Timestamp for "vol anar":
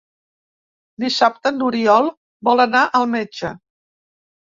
2.49-2.81